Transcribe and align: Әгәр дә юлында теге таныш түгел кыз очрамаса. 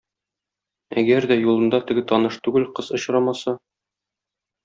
Әгәр 1.01 1.27
дә 1.31 1.37
юлында 1.41 1.81
теге 1.91 2.03
таныш 2.13 2.39
түгел 2.47 2.67
кыз 2.79 2.91
очрамаса. 3.01 3.57